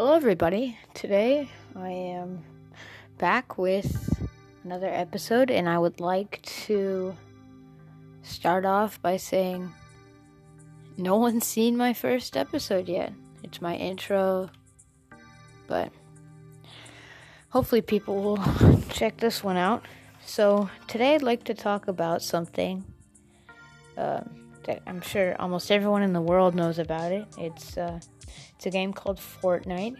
Hello, 0.00 0.14
everybody. 0.14 0.78
Today 0.94 1.48
I 1.74 1.90
am 1.90 2.44
back 3.18 3.58
with 3.58 4.30
another 4.62 4.86
episode, 4.86 5.50
and 5.50 5.68
I 5.68 5.76
would 5.76 5.98
like 5.98 6.40
to 6.66 7.16
start 8.22 8.64
off 8.64 9.02
by 9.02 9.16
saying 9.16 9.74
no 10.96 11.16
one's 11.16 11.48
seen 11.48 11.76
my 11.76 11.94
first 11.94 12.36
episode 12.36 12.88
yet. 12.88 13.12
It's 13.42 13.60
my 13.60 13.74
intro, 13.74 14.50
but 15.66 15.90
hopefully, 17.48 17.82
people 17.82 18.22
will 18.22 18.80
check 18.90 19.16
this 19.16 19.42
one 19.42 19.56
out. 19.56 19.84
So, 20.24 20.70
today 20.86 21.16
I'd 21.16 21.24
like 21.24 21.42
to 21.46 21.54
talk 21.54 21.88
about 21.88 22.22
something 22.22 22.84
uh, 23.96 24.20
that 24.62 24.80
I'm 24.86 25.00
sure 25.00 25.34
almost 25.40 25.72
everyone 25.72 26.04
in 26.04 26.12
the 26.12 26.22
world 26.22 26.54
knows 26.54 26.78
about 26.78 27.10
it. 27.10 27.26
It's 27.36 27.76
uh, 27.76 27.98
it's 28.58 28.66
a 28.66 28.70
game 28.70 28.92
called 28.92 29.18
Fortnite. 29.18 29.96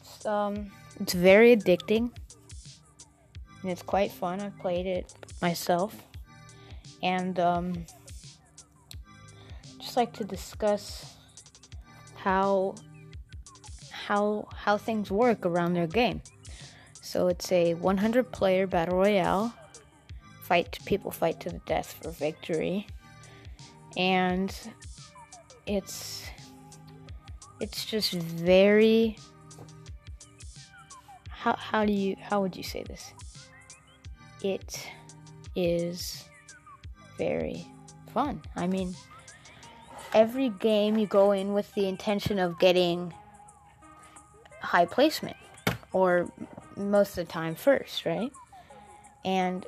It's, 0.00 0.24
um, 0.24 0.70
it's 0.98 1.12
very 1.12 1.54
addicting 1.54 2.10
and 3.62 3.70
it's 3.70 3.82
quite 3.82 4.10
fun. 4.10 4.40
I've 4.40 4.58
played 4.58 4.86
it 4.86 5.12
myself, 5.42 5.94
and 7.02 7.38
um, 7.38 7.84
just 9.78 9.94
like 9.94 10.14
to 10.14 10.24
discuss 10.24 11.16
how 12.16 12.76
how 13.92 14.48
how 14.54 14.78
things 14.78 15.10
work 15.10 15.44
around 15.44 15.74
their 15.74 15.86
game. 15.86 16.22
So 17.02 17.28
it's 17.28 17.52
a 17.52 17.74
100 17.74 18.32
player 18.32 18.66
battle 18.66 18.96
royale. 18.96 19.54
Fight 20.44 20.78
people 20.86 21.10
fight 21.10 21.40
to 21.40 21.50
the 21.50 21.60
death 21.66 21.98
for 22.00 22.10
victory. 22.10 22.86
And 23.98 24.54
it's 25.66 26.24
it's 27.60 27.84
just 27.84 28.12
very 28.12 29.16
how 31.30 31.54
how 31.54 31.84
do 31.84 31.92
you 31.92 32.16
how 32.20 32.42
would 32.42 32.56
you 32.56 32.62
say 32.62 32.82
this? 32.82 33.12
It 34.42 34.86
is 35.54 36.24
very 37.16 37.66
fun. 38.12 38.42
I 38.56 38.66
mean, 38.66 38.94
every 40.14 40.50
game 40.50 40.98
you 40.98 41.06
go 41.06 41.32
in 41.32 41.52
with 41.52 41.72
the 41.74 41.88
intention 41.88 42.38
of 42.38 42.58
getting 42.58 43.12
high 44.60 44.86
placement 44.86 45.36
or 45.92 46.30
most 46.76 47.18
of 47.18 47.26
the 47.26 47.32
time 47.32 47.54
first, 47.54 48.04
right? 48.04 48.32
And 49.24 49.66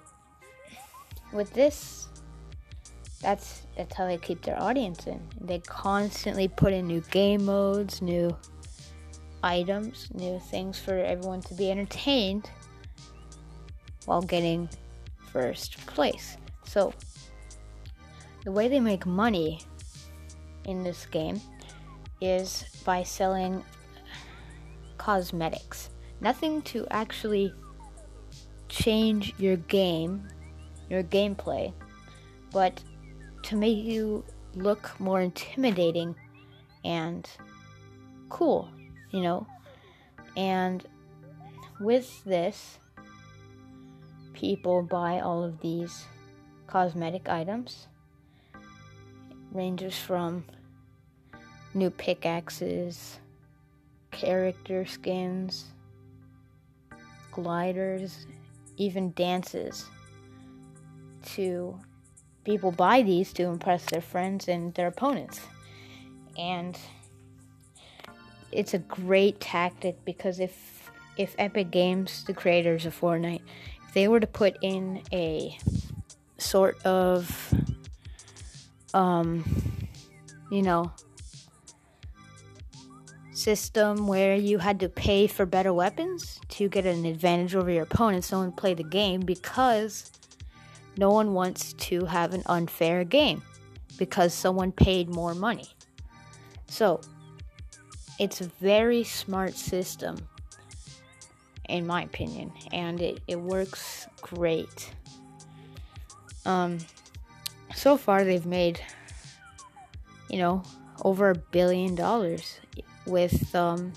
with 1.33 1.53
this, 1.53 2.09
that's 3.21 3.63
that's 3.81 3.97
how 3.97 4.07
they 4.07 4.19
keep 4.19 4.43
their 4.43 4.61
audience 4.61 5.07
in. 5.07 5.19
They 5.41 5.61
constantly 5.61 6.49
put 6.49 6.75
in 6.75 6.87
new 6.87 7.01
game 7.11 7.47
modes, 7.47 8.03
new 8.03 8.37
items, 9.43 10.09
new 10.13 10.39
things 10.39 10.79
for 10.79 10.99
everyone 10.99 11.41
to 11.43 11.55
be 11.55 11.71
entertained 11.71 12.51
while 14.05 14.21
getting 14.21 14.69
first 15.33 15.79
place. 15.87 16.37
So 16.67 16.93
the 18.45 18.53
way 18.53 18.69
they 18.69 18.81
make 18.81 19.07
money 19.07 19.63
in 20.65 20.83
this 20.83 21.07
game 21.07 21.41
is 22.21 22.67
by 22.85 23.03
selling 23.03 23.65
cosmetics 24.99 25.89
nothing 26.21 26.61
to 26.61 26.87
actually 26.91 27.51
change 28.69 29.33
your 29.39 29.57
game, 29.57 30.29
your 30.91 31.03
gameplay, 31.03 31.73
but 32.53 32.83
to 33.51 33.57
make 33.57 33.83
you 33.85 34.25
look 34.55 34.93
more 35.01 35.21
intimidating 35.21 36.15
and 36.85 37.29
cool, 38.29 38.71
you 39.11 39.21
know. 39.21 39.45
And 40.37 40.87
with 41.81 42.23
this, 42.23 42.79
people 44.35 44.85
buy 44.85 45.19
all 45.19 45.43
of 45.43 45.61
these 45.61 46.05
cosmetic 46.69 47.29
items. 47.29 47.89
ranges 49.53 49.99
from 49.99 50.45
new 51.75 51.91
pickaxes, 51.91 53.19
character 54.13 54.87
skins, 54.87 55.73
gliders, 57.33 58.29
even 58.77 59.11
dances 59.15 59.87
to 61.25 61.77
people 62.45 62.73
buy 62.73 63.03
these 63.03 63.33
to 63.35 63.45
impress 63.45 63.85
their 63.87 64.01
friends 64.01 64.49
and 64.49 64.75
their 64.75 64.87
opponents. 64.87 65.41
And 66.39 66.79
it's 68.53 68.75
a 68.75 68.79
great 68.79 69.41
tactic 69.41 70.05
because 70.05 70.41
if 70.41 70.91
if 71.17 71.35
Epic 71.39 71.71
Games, 71.71 72.25
the 72.25 72.33
creators 72.33 72.87
of 72.87 72.99
Fortnite, 72.99 73.43
if 73.87 73.95
they 73.95 74.09
were 74.09 74.21
to 74.21 74.27
put 74.27 74.57
in 74.63 75.03
a 75.13 75.59
sort 76.39 76.83
of 76.87 77.53
um 78.95 79.45
you 80.51 80.63
know 80.63 80.91
system 83.33 84.07
where 84.07 84.35
you 84.35 84.59
had 84.59 84.81
to 84.81 84.89
pay 84.89 85.27
for 85.27 85.47
better 85.47 85.73
weapons 85.73 86.41
to 86.49 86.69
get 86.69 86.85
an 86.85 87.05
advantage 87.05 87.55
over 87.55 87.71
your 87.71 87.85
opponent 87.85 88.25
so 88.25 88.41
and 88.41 88.57
play 88.57 88.75
the 88.75 88.83
game 88.83 89.21
because 89.21 90.11
no 90.97 91.11
one 91.11 91.35
wants 91.35 91.73
to 91.75 92.05
have 92.05 92.35
an 92.35 92.43
unfair 92.47 93.05
game 93.05 93.43
because 93.99 94.33
someone 94.35 94.73
paid 94.73 95.09
more 95.09 95.35
money. 95.35 95.69
So, 96.69 97.01
it's 98.19 98.41
a 98.41 98.45
very 98.61 99.03
smart 99.03 99.55
system 99.55 100.17
in 101.69 101.87
my 101.87 102.03
opinion 102.03 102.53
and 102.73 103.01
it, 103.01 103.21
it 103.29 103.41
works 103.41 104.07
great. 104.21 104.93
Um 106.45 106.79
so 107.75 107.97
far 107.97 108.25
they've 108.25 108.47
made 108.47 108.81
you 110.29 110.39
know 110.39 110.63
over 111.03 111.31
a 111.31 111.35
billion 111.35 111.95
dollars 111.95 112.61
with 113.07 113.55
um, 113.55 113.93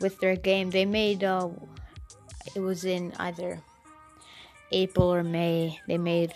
with 0.00 0.18
their 0.20 0.36
game. 0.36 0.70
They 0.70 0.84
made 0.84 1.24
uh, 1.24 1.48
it 2.54 2.60
was 2.60 2.84
in 2.84 3.12
either 3.18 3.60
April 4.74 5.14
or 5.14 5.22
May. 5.22 5.80
They 5.86 5.98
made 5.98 6.34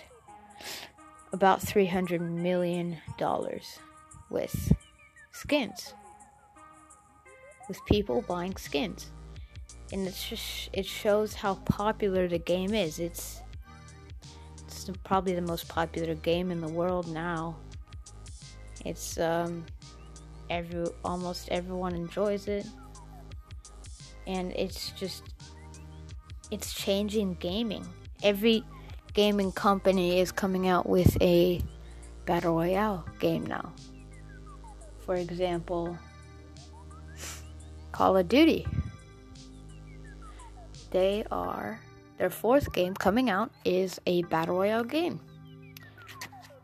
about 1.32 1.60
three 1.60 1.86
hundred 1.86 2.22
million 2.22 2.96
dollars 3.18 3.78
with 4.30 4.72
skins, 5.32 5.94
with 7.66 7.84
people 7.86 8.22
buying 8.22 8.56
skins, 8.56 9.10
and 9.92 10.06
it's 10.06 10.28
just 10.28 10.70
it 10.72 10.86
shows 10.86 11.34
how 11.34 11.56
popular 11.66 12.28
the 12.28 12.38
game 12.38 12.74
is. 12.74 13.00
It's 13.00 13.42
it's 14.66 14.88
probably 15.04 15.34
the 15.34 15.42
most 15.42 15.66
popular 15.68 16.14
game 16.14 16.52
in 16.52 16.60
the 16.60 16.68
world 16.68 17.12
now. 17.12 17.56
It's 18.84 19.18
um 19.18 19.66
every 20.48 20.86
almost 21.04 21.48
everyone 21.50 21.94
enjoys 21.94 22.48
it 22.48 22.66
and 24.26 24.52
it's 24.52 24.92
just 24.92 25.22
it's 26.50 26.72
changing 26.72 27.34
gaming 27.34 27.86
every 28.22 28.64
gaming 29.14 29.52
company 29.52 30.20
is 30.20 30.32
coming 30.32 30.68
out 30.68 30.88
with 30.88 31.20
a 31.22 31.60
battle 32.26 32.54
royale 32.54 33.04
game 33.18 33.44
now 33.46 33.72
for 34.98 35.14
example 35.14 35.96
call 37.92 38.16
of 38.16 38.28
duty 38.28 38.66
they 40.90 41.24
are 41.30 41.80
their 42.18 42.30
fourth 42.30 42.72
game 42.72 42.94
coming 42.94 43.30
out 43.30 43.50
is 43.64 44.00
a 44.06 44.22
battle 44.24 44.56
royale 44.56 44.84
game 44.84 45.20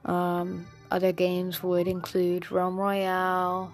um, 0.04 0.66
other 0.90 1.12
games 1.12 1.62
would 1.62 1.88
include 1.88 2.50
Realm 2.50 2.78
Royale. 2.78 3.72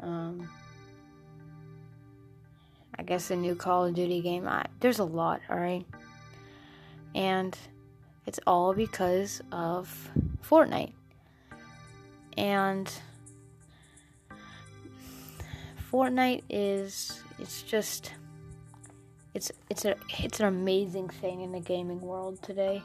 Um, 0.00 0.48
I 2.98 3.02
guess 3.02 3.30
a 3.30 3.36
new 3.36 3.54
Call 3.54 3.86
of 3.86 3.94
Duty 3.94 4.20
game. 4.20 4.46
I, 4.46 4.66
there's 4.80 4.98
a 4.98 5.04
lot, 5.04 5.40
alright? 5.50 5.86
And 7.14 7.56
it's 8.26 8.40
all 8.46 8.72
because 8.74 9.42
of 9.52 10.10
Fortnite. 10.42 10.92
And 12.36 12.90
Fortnite 15.92 16.42
is 16.50 17.20
it's 17.38 17.62
just 17.62 18.12
it's 19.34 19.52
it's 19.70 19.84
a 19.84 19.94
it's 20.18 20.40
an 20.40 20.46
amazing 20.46 21.08
thing 21.08 21.42
in 21.42 21.52
the 21.52 21.60
gaming 21.60 22.00
world 22.00 22.42
today. 22.42 22.82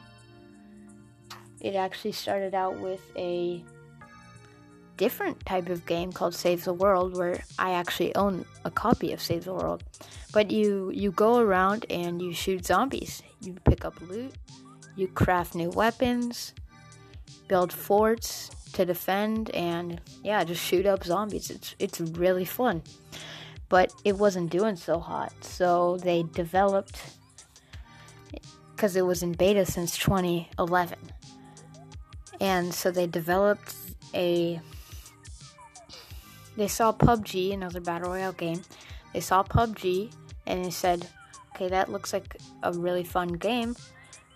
It 1.60 1.76
actually 1.76 2.12
started 2.12 2.54
out 2.54 2.80
with 2.80 3.02
a 3.16 3.64
different 5.00 5.46
type 5.46 5.70
of 5.70 5.86
game 5.86 6.12
called 6.12 6.36
Save 6.36 6.66
the 6.66 6.74
World 6.74 7.18
where 7.18 7.42
I 7.58 7.72
actually 7.72 8.14
own 8.16 8.46
a 8.66 8.70
copy 8.70 9.14
of 9.14 9.22
Save 9.22 9.46
the 9.46 9.54
World. 9.54 9.82
But 10.34 10.52
you 10.52 10.92
you 10.94 11.10
go 11.12 11.40
around 11.40 11.86
and 11.90 12.22
you 12.22 12.34
shoot 12.34 12.66
zombies. 12.66 13.24
You 13.42 13.54
pick 13.64 13.86
up 13.86 13.96
loot, 14.02 14.34
you 14.98 15.08
craft 15.08 15.56
new 15.56 15.70
weapons, 15.70 16.54
build 17.48 17.72
forts, 17.72 18.52
to 18.74 18.86
defend 18.86 19.50
and 19.52 20.02
yeah, 20.22 20.44
just 20.44 20.62
shoot 20.62 20.86
up 20.86 21.04
zombies. 21.04 21.50
It's 21.50 21.76
it's 21.80 22.00
really 22.02 22.46
fun. 22.46 22.84
But 23.70 23.94
it 24.04 24.18
wasn't 24.18 24.50
doing 24.52 24.76
so 24.76 25.00
hot. 25.00 25.32
So 25.42 25.98
they 25.98 26.24
developed 26.24 26.98
cuz 28.76 28.96
it 28.96 29.06
was 29.06 29.24
in 29.24 29.32
beta 29.32 29.66
since 29.66 29.98
2011. 29.98 30.98
And 32.42 32.74
so 32.74 32.92
they 32.92 33.08
developed 33.08 33.76
a 34.14 34.60
they 36.60 36.68
saw 36.68 36.92
PUBG, 36.92 37.54
another 37.54 37.80
battle 37.80 38.10
royale 38.12 38.34
game. 38.34 38.62
They 39.14 39.22
saw 39.22 39.44
PUBG 39.44 40.12
and 40.46 40.66
they 40.66 40.70
said, 40.70 41.08
"Okay, 41.56 41.70
that 41.70 41.90
looks 41.90 42.12
like 42.12 42.36
a 42.62 42.74
really 42.74 43.06
fun 43.06 43.30
game. 43.30 43.78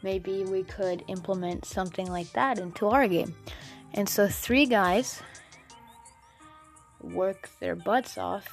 Maybe 0.02 0.46
we 0.46 0.64
could 0.64 1.04
implement 1.08 1.66
something 1.66 2.10
like 2.10 2.32
that 2.32 2.60
into 2.60 2.88
our 2.88 3.10
game." 3.10 3.36
And 3.94 4.08
so 4.08 4.30
three 4.30 4.66
guys 4.66 5.22
worked 7.02 7.60
their 7.60 7.76
butts 7.76 8.18
off 8.18 8.48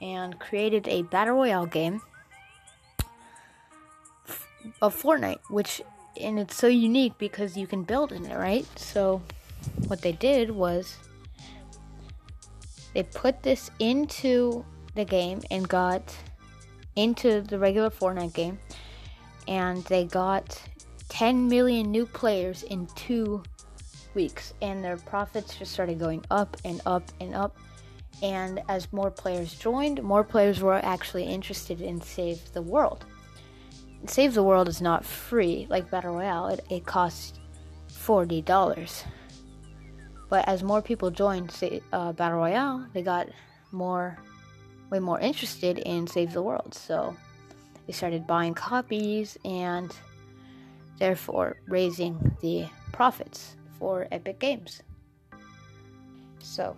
and 0.00 0.38
created 0.38 0.86
a 0.86 1.02
battle 1.02 1.34
royale 1.34 1.66
game 1.66 2.00
of 4.80 4.94
Fortnite, 4.94 5.40
which 5.50 5.82
and 6.20 6.38
it's 6.38 6.54
so 6.54 6.68
unique 6.68 7.18
because 7.18 7.56
you 7.56 7.66
can 7.66 7.82
build 7.82 8.12
in 8.12 8.24
it, 8.24 8.36
right? 8.36 8.66
So 8.78 9.20
what 9.88 10.00
they 10.02 10.12
did 10.12 10.52
was 10.52 10.96
they 12.96 13.02
put 13.02 13.42
this 13.42 13.70
into 13.78 14.64
the 14.94 15.04
game 15.04 15.42
and 15.50 15.68
got 15.68 16.16
into 16.96 17.42
the 17.42 17.58
regular 17.58 17.90
Fortnite 17.90 18.32
game, 18.32 18.58
and 19.46 19.84
they 19.84 20.06
got 20.06 20.58
10 21.10 21.46
million 21.46 21.90
new 21.90 22.06
players 22.06 22.62
in 22.62 22.86
two 22.94 23.42
weeks, 24.14 24.54
and 24.62 24.82
their 24.82 24.96
profits 24.96 25.58
just 25.58 25.72
started 25.72 25.98
going 25.98 26.24
up 26.30 26.56
and 26.64 26.80
up 26.86 27.02
and 27.20 27.34
up. 27.34 27.54
And 28.22 28.62
as 28.66 28.90
more 28.94 29.10
players 29.10 29.52
joined, 29.52 30.02
more 30.02 30.24
players 30.24 30.62
were 30.62 30.82
actually 30.82 31.24
interested 31.24 31.82
in 31.82 32.00
Save 32.00 32.50
the 32.54 32.62
World. 32.62 33.04
Save 34.06 34.32
the 34.32 34.42
World 34.42 34.68
is 34.68 34.80
not 34.80 35.04
free 35.04 35.66
like 35.68 35.90
Battle 35.90 36.14
Royale, 36.14 36.48
it, 36.48 36.64
it 36.70 36.86
costs 36.86 37.38
$40. 37.90 39.04
But 40.28 40.48
as 40.48 40.62
more 40.62 40.82
people 40.82 41.10
joined 41.10 41.52
uh, 41.92 42.12
Battle 42.12 42.38
Royale, 42.38 42.86
they 42.92 43.02
got 43.02 43.28
more, 43.70 44.18
way 44.90 44.98
more 44.98 45.20
interested 45.20 45.78
in 45.78 46.06
Save 46.06 46.32
the 46.32 46.42
World. 46.42 46.74
So 46.74 47.16
they 47.86 47.92
started 47.92 48.26
buying 48.26 48.54
copies 48.54 49.38
and 49.44 49.94
therefore 50.98 51.56
raising 51.66 52.36
the 52.40 52.66
profits 52.92 53.56
for 53.78 54.08
Epic 54.10 54.40
Games. 54.40 54.82
So 56.40 56.76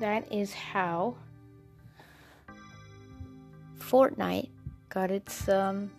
that 0.00 0.32
is 0.32 0.52
how 0.52 1.16
Fortnite 3.78 4.48
got 4.88 5.10
its 5.10 5.48
um 5.48 5.90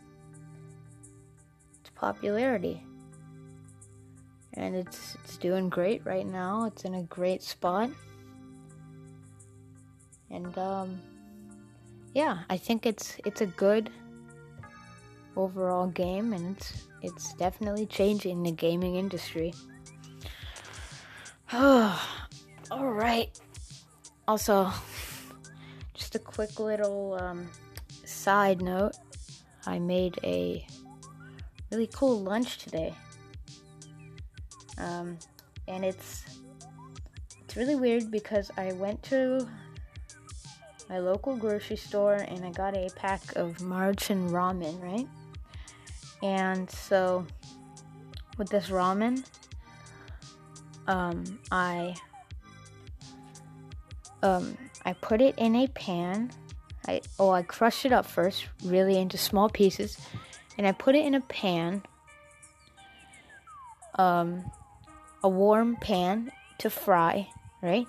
its 1.79 1.89
popularity 1.95 2.81
and 4.57 4.75
it's 4.75 5.15
it's 5.23 5.37
doing 5.37 5.69
great 5.69 6.05
right 6.05 6.25
now. 6.25 6.65
It's 6.65 6.85
in 6.85 6.95
a 6.95 7.03
great 7.03 7.43
spot. 7.43 7.89
And 10.31 10.57
um 10.57 10.99
yeah, 12.13 12.39
I 12.49 12.57
think 12.57 12.85
it's 12.85 13.17
it's 13.25 13.41
a 13.41 13.45
good 13.45 13.89
overall 15.35 15.87
game 15.87 16.33
and 16.33 16.55
it's 16.55 16.87
it's 17.01 17.33
definitely 17.35 17.85
changing 17.85 18.43
the 18.43 18.51
gaming 18.51 18.95
industry. 18.95 19.53
all 21.53 21.99
right. 22.71 23.29
Also, 24.27 24.71
just 25.93 26.15
a 26.15 26.19
quick 26.19 26.59
little 26.59 27.13
um, 27.21 27.47
side 28.05 28.61
note. 28.61 28.93
I 29.67 29.77
made 29.77 30.17
a 30.23 30.65
really 31.71 31.89
cool 31.93 32.21
lunch 32.21 32.57
today. 32.57 32.95
Um, 34.77 35.17
and 35.67 35.83
it's 35.83 36.23
it's 37.43 37.55
really 37.55 37.75
weird 37.75 38.11
because 38.11 38.51
I 38.57 38.73
went 38.73 39.01
to 39.03 39.47
my 40.89 40.99
local 40.99 41.35
grocery 41.35 41.77
store 41.77 42.15
and 42.15 42.45
I 42.45 42.51
got 42.51 42.75
a 42.75 42.89
pack 42.95 43.21
of 43.35 43.57
Maruchan 43.57 44.29
ramen, 44.29 44.81
right? 44.81 45.07
And 46.21 46.69
so 46.69 47.25
with 48.37 48.49
this 48.49 48.69
ramen, 48.69 49.25
um, 50.87 51.39
I 51.51 51.95
um, 54.21 54.57
I 54.85 54.93
put 54.93 55.21
it 55.21 55.35
in 55.37 55.55
a 55.55 55.67
pan. 55.67 56.31
I 56.87 57.01
oh 57.19 57.31
I 57.31 57.41
crushed 57.41 57.85
it 57.85 57.91
up 57.91 58.05
first, 58.05 58.47
really 58.63 58.97
into 58.97 59.17
small 59.17 59.49
pieces, 59.49 59.97
and 60.57 60.67
I 60.67 60.71
put 60.71 60.95
it 60.95 61.05
in 61.05 61.15
a 61.15 61.21
pan. 61.21 61.83
Um, 63.97 64.51
a 65.23 65.29
warm 65.29 65.75
pan 65.77 66.31
to 66.59 66.69
fry, 66.69 67.27
right? 67.61 67.87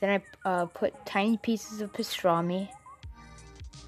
Then 0.00 0.20
I 0.44 0.48
uh, 0.48 0.66
put 0.66 1.06
tiny 1.06 1.36
pieces 1.38 1.80
of 1.80 1.92
pastrami, 1.92 2.68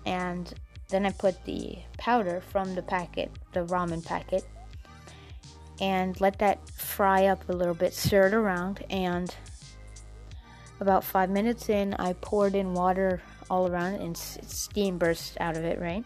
and 0.04 0.52
then 0.88 1.04
I 1.04 1.10
put 1.10 1.44
the 1.44 1.78
powder 1.98 2.40
from 2.40 2.74
the 2.74 2.82
packet, 2.82 3.30
the 3.52 3.64
ramen 3.66 4.04
packet, 4.04 4.44
and 5.80 6.18
let 6.20 6.38
that 6.38 6.68
fry 6.70 7.26
up 7.26 7.48
a 7.48 7.52
little 7.52 7.74
bit, 7.74 7.92
stir 7.92 8.28
it 8.28 8.34
around, 8.34 8.84
and 8.88 9.34
about 10.80 11.04
five 11.04 11.30
minutes 11.30 11.68
in, 11.68 11.94
I 11.94 12.12
poured 12.14 12.54
in 12.54 12.74
water 12.74 13.20
all 13.48 13.68
around 13.68 13.94
and 13.94 14.16
steam 14.16 14.98
burst 14.98 15.36
out 15.40 15.56
of 15.56 15.64
it, 15.64 15.80
right? 15.80 16.04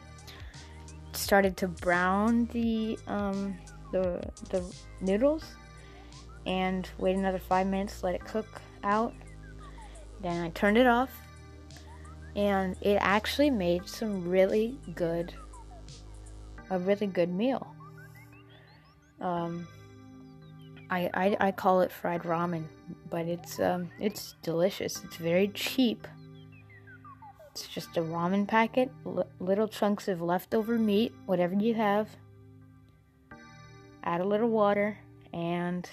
Started 1.12 1.56
to 1.58 1.68
brown 1.68 2.46
the 2.52 2.98
um, 3.06 3.56
the 3.92 4.22
the 4.50 4.64
noodles 5.00 5.44
and 6.46 6.88
wait 6.98 7.16
another 7.16 7.38
five 7.38 7.66
minutes, 7.66 8.02
let 8.02 8.14
it 8.14 8.24
cook 8.24 8.60
out. 8.82 9.14
Then 10.22 10.42
I 10.44 10.50
turned 10.50 10.76
it 10.76 10.86
off, 10.86 11.10
and 12.36 12.76
it 12.80 12.98
actually 13.00 13.50
made 13.50 13.88
some 13.88 14.28
really 14.28 14.78
good, 14.94 15.32
a 16.70 16.78
really 16.78 17.06
good 17.06 17.30
meal. 17.30 17.74
Um, 19.20 19.66
I, 20.90 21.10
I, 21.14 21.36
I 21.40 21.52
call 21.52 21.82
it 21.82 21.92
fried 21.92 22.22
ramen, 22.22 22.64
but 23.08 23.26
it's 23.26 23.60
um, 23.60 23.90
it's 24.00 24.34
delicious. 24.42 25.02
It's 25.04 25.16
very 25.16 25.48
cheap. 25.48 26.06
It's 27.52 27.66
just 27.66 27.96
a 27.96 28.00
ramen 28.00 28.46
packet, 28.46 28.90
l- 29.06 29.26
little 29.38 29.68
chunks 29.68 30.08
of 30.08 30.20
leftover 30.20 30.78
meat, 30.78 31.12
whatever 31.26 31.54
you 31.54 31.74
have. 31.74 32.08
Add 34.04 34.20
a 34.20 34.24
little 34.24 34.48
water, 34.48 34.98
and 35.32 35.88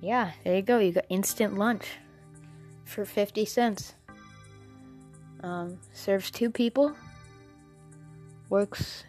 yeah, 0.00 0.32
there 0.44 0.56
you 0.56 0.62
go. 0.62 0.78
You 0.78 0.92
got 0.92 1.04
instant 1.08 1.56
lunch 1.58 1.86
for 2.84 3.04
50 3.04 3.44
cents. 3.44 3.94
Um, 5.42 5.78
serves 5.92 6.30
two 6.30 6.50
people. 6.50 6.94
Works. 8.48 9.04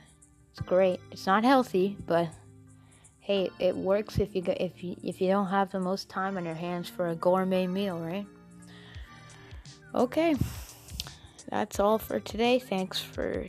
It's 0.52 0.62
great. 0.62 1.00
It's 1.12 1.26
not 1.26 1.44
healthy, 1.44 1.98
but 2.06 2.30
hey, 3.20 3.50
it 3.60 3.76
works 3.76 4.20
if 4.20 4.36
you 4.36 4.42
go, 4.42 4.54
if 4.60 4.84
you 4.84 4.96
if 5.04 5.22
you 5.22 5.30
don't 5.30 5.48
have 5.48 5.72
the 5.72 5.80
most 5.80 6.10
time 6.10 6.38
on 6.38 6.46
your 6.46 6.56
hands 6.56 6.90
for 6.90 7.08
a 7.08 7.16
gourmet 7.16 7.68
meal, 7.68 7.98
right? 8.00 8.26
Okay. 9.96 10.36
That's 11.50 11.80
all 11.80 11.98
for 11.98 12.20
today. 12.20 12.60
Thanks 12.60 13.00
for 13.00 13.46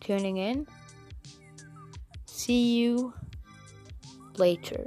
tuning 0.00 0.38
in. 0.38 0.66
See 2.26 2.76
you 2.76 3.12
later. 4.36 4.86